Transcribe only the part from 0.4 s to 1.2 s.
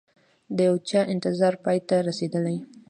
د یوچا